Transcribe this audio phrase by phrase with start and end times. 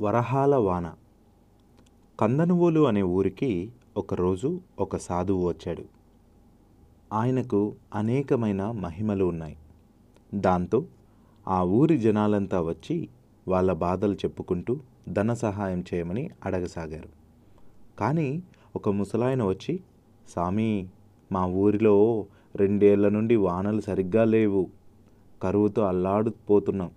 [0.00, 0.92] వరహాల వాన.
[2.20, 5.84] కందనువోలు అనే ఊరికి ఒకరోజు ఒక సాధువు వచ్చాడు.
[7.12, 9.56] ఆయనకు అనేకమైన మహిమలు ఉన్నాయి.
[10.34, 10.84] దాంతో
[11.48, 13.08] ఆ ఊరి జనాలంతా వచ్చి
[13.48, 14.78] వాళ్ళ బాధలు చెప్పుకుంటూ
[15.08, 17.08] ధన సహాయం చేయమని అడగసాగారు.
[17.98, 18.42] కానీ
[18.76, 19.80] ఒక ముసలాయన వచ్చి
[20.28, 20.88] సామి
[21.32, 22.26] మా ఊరిలో
[22.56, 24.66] రెండేళ్ళ నుండి వానలు సరిగ్గా లేవు.
[25.42, 26.90] కరువుతో అల్లాడుపోతున్నాం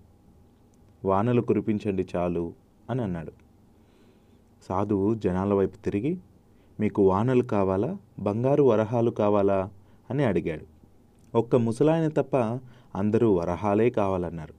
[1.05, 2.62] వానలు కురిపించండి చాలు.
[2.89, 3.31] అని అన్నాడు.
[4.69, 6.17] సాధువు జనాల వైపు తిరిగి
[6.79, 7.97] మీకు వానలు కావాలా?
[8.19, 9.69] బంగారు వరహాలు కావాలా?
[10.09, 10.65] అని అడిగాడు.
[11.37, 12.37] ఒక్క ముసలాయన తప్ప
[12.95, 14.53] అందరూ వరహాలే కావాలన్నారు.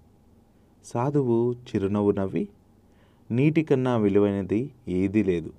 [0.84, 2.48] సాధువు చిరునవ్వు నవ్వి
[3.30, 5.52] నీటి కన్నా విలువైనది ఏదీ లేదు.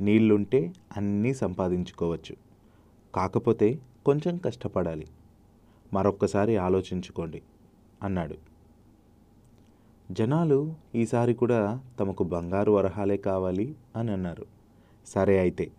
[0.00, 2.36] నీళ్ళుంటే అన్నీ సంపాదించుకోవచ్చు.
[3.14, 5.06] కాకపోతే కొంచెం కష్టపడాలి.
[5.92, 7.42] మరొక్కసారి ఆలోచించుకోండి
[8.02, 8.47] అన్నాడు.
[10.10, 14.46] జనాలు ఈసారి కూడా తమకు బంగారు వరహాలే కావాలి అని అన్నారు.
[15.06, 15.70] సరే అయితే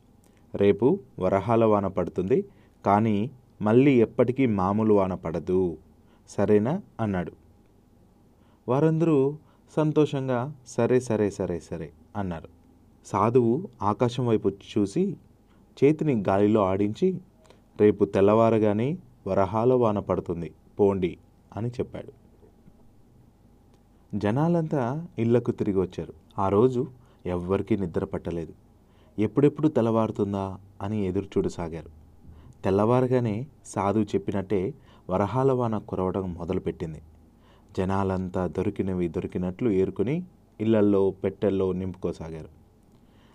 [0.55, 2.45] రేపు వరహాల వాన పడుతుంది
[2.85, 5.77] కానీ మళ్ళీ ఎప్పటికీ మామూలు వాన పడదు
[6.29, 6.81] సరేనా?
[6.99, 7.31] అన్నాడు.
[8.67, 9.37] వారందరూ
[9.75, 12.47] సంతోషంగా సరే సరే సరే సరే అన్నారు.
[13.05, 15.17] సాధువు ఆకాశం వైపు చూసి
[15.83, 17.19] చేతిని గాలిలో ఆడించి
[17.79, 21.17] రేపు తెల్లవారగానే వరహాల వాన పడుతుంది పోండి
[21.55, 22.28] అని చెప్పాడు.
[24.15, 26.13] జనాలంతా ఇళ్ళకు తిరిగి వచ్చారు.
[26.39, 26.87] ఆ రోజు
[27.25, 28.53] ఎవ్వరికీ నిద్ర పట్టలేదు.
[29.19, 31.89] ఎప్పుడెప్పుడు తెల్లవారుతుందా అని ఎదురు చూడసాగారు.
[32.63, 34.73] తెల్లవారుగానే సాధువు చెప్పినట్టే
[35.09, 37.01] వరహాల వాన కురవడం మొదలుపెట్టింది.
[37.77, 40.23] జనాలంతా దొరికినవి దొరికినట్లు ఏరుకుని
[40.61, 42.47] ఇళ్ళల్లో పెట్టెల్లో నింపుకోసాగారు.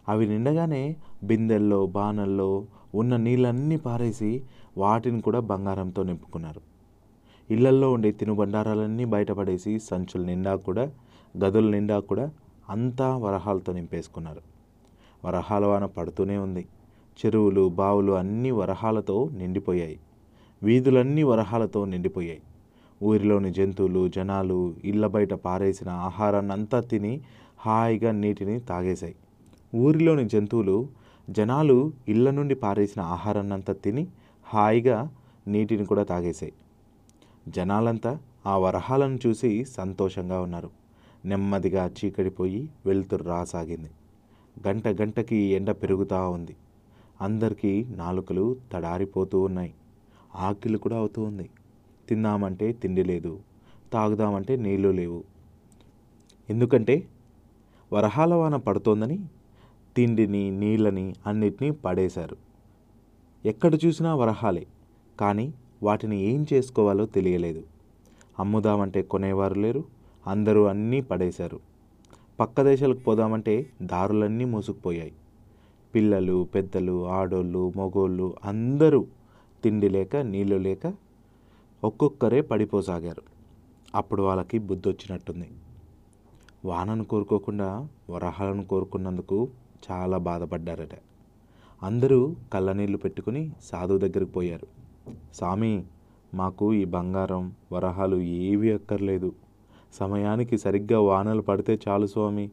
[0.09, 4.43] అవి నిండగానే బిందెల్లో బాణల్లో ఉన్న నీళ్ళన్నీ పారేసి
[4.79, 6.74] వాటిని కూడా బంగారంతో నింపుకున్నారు.
[7.51, 10.91] ఇళ్ళల్లో ఉండే తినుబండారాలన్నీ బయటపడేసి సంచుల నిండా కూడా
[11.45, 12.31] గదుల నిండా కూడా
[12.71, 14.41] అంతా వరహాలతో నింపేసుకున్నారు.
[15.25, 16.67] వరహాల వాన పడుతూనే ఉంది.
[17.19, 19.99] చెరువులు బావులు అన్నీ వరహాలతో నిండిపోయాయి.
[20.63, 22.41] వీధులన్నీ వరహాలతో నిండిపోయాయి.
[23.03, 27.21] ఊరిలోని జంతువులు జనాలు ఇళ్ళ బయట పారేసిన ఆహారాన్ని అంతా తిని
[27.59, 29.15] హాయిగా నీటిని తాగేశాయి.
[29.75, 30.89] ఊరిలోని జంతువులు
[31.31, 34.07] జనాలు ఇళ్ళ నుండి పారేసిన ఆహారాన్ని అంతా తిని
[34.45, 35.11] హాయిగా
[35.49, 36.53] నీటిని కూడా తాగేశాయి.
[37.49, 40.71] జనాలంతా ఆ వరహాలను చూసి సంతోషంగా ఉన్నారు.
[41.25, 43.91] నెమ్మదిగా చీకటిపోయి వెలుతురు రాసాగింది.
[44.69, 46.57] గంట గంటకి ఎండ పెరుగుతూ ఉంది.
[47.21, 49.75] అందరికీ నాలుకలు తడారిపోతూ ఉన్నాయి.
[50.35, 51.51] ఆకిలు కూడా అవుతూ ఉంది.
[52.09, 53.41] తిందామంటే తిండి లేదు.
[53.93, 55.25] తాగుదామంటే నీళ్ళు లేవు.
[56.51, 57.09] ఎందుకంటే
[57.93, 59.25] వరహాల వాన పడుతోందని
[59.97, 62.37] తిండిని నీళ్ళని అన్నిటినీ పడేశారు.
[63.45, 64.67] ఎక్కడ చూసినా వరహాలే.
[65.21, 67.63] కానీ వాటిని ఏం చేసుకోవాలో తెలియలేదు.
[68.41, 69.83] అమ్ముదామంటే కొనేవారు లేరు
[70.27, 71.59] అందరూ అన్నీ పడేశారు.
[72.41, 75.13] పక్క దేశాలకు పోదామంటే దారులన్నీ మూసుకుపోయాయి.
[75.95, 79.01] పిల్లలు పెద్దలు ఆడోళ్ళు మగోళ్ళు అందరూ
[79.65, 80.95] తిండి లేక నీళ్ళు లేక
[81.85, 83.23] ఒక్కొక్కరే పడిపోసాగారు.
[83.95, 85.49] అప్పుడు వాళ్ళకి బుద్ధి వచ్చినట్టుంది
[86.65, 89.39] వానను కోరుకోకుండా వరహాలను కోరుకున్నందుకు
[89.87, 90.95] చాలా బాధపడ్డారట.
[91.83, 94.84] అందరూ కళ్ళనీళ్ళు పెట్టుకుని సాధువు దగ్గరికి పోయారు.
[95.35, 95.85] స్వామి
[96.35, 99.33] మాకు ఈ బంగారం వరహాలు ఏవి అక్కర్లేదు.
[99.93, 102.51] సమయానికి సరిగ్గా వానలు పడితే చాలు స్వామి.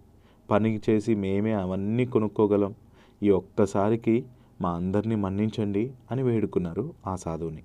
[0.49, 2.75] పని చేసి మేమే అవన్నీ కొనుక్కోగలం.
[3.23, 4.25] ఈ ఒక్కసారికి
[4.61, 7.63] మా అందరినీ మన్నించండి అని వేడుకున్నారు ఆ సాధువుని.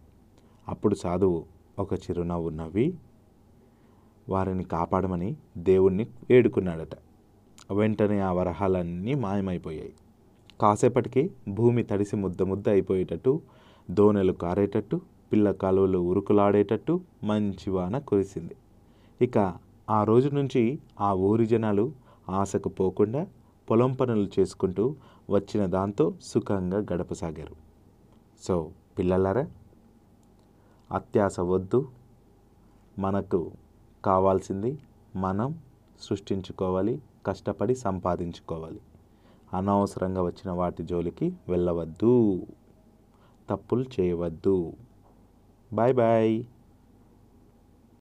[0.68, 1.44] అప్పుడు సాధువు
[1.78, 2.94] ఒక చిరునవ్వు నవ్వి
[4.28, 6.90] వారిని కాపాడమని దేవుణ్ణి వేడుకున్నాడట.
[7.72, 9.92] వెంటనే ఆ వరహాలన్నీ మాయమైపోయాయి.
[10.60, 13.40] కాసేపటికి భూమి తడిసి ముద్ద ముద్ద అయిపోయేటట్టు
[13.90, 15.00] దోనెలు కారేటట్టు
[15.32, 18.56] పిల్ల కాలువలు ఉరుకులాడేటట్టు మంచి వాన కురిసింది.
[19.22, 19.54] ఇక
[19.90, 21.92] ఆ రోజు నుంచి ఆ ఊరి జనాలు
[22.28, 23.26] ఆశకు పోకుండా
[23.70, 24.94] పొలం పనులు చేసుకుంటూ
[25.30, 27.54] వచ్చిన దాంతో సుఖంగా గడపసాగారు.
[28.42, 29.46] సో పిల్లలారా
[30.92, 31.88] అత్యాశ వద్దు.
[32.98, 33.50] మనకు
[34.04, 34.78] కావాల్సింది
[35.16, 35.58] మనం
[36.00, 38.80] సృష్టించుకోవాలి కష్టపడి సంపాదించుకోవాలి.
[39.54, 42.42] అనవసరంగా వచ్చిన వాటి జోలికి వెళ్ళవద్దు.
[43.50, 44.72] తప్పులు చేయవద్దు.
[45.72, 46.44] Bye bye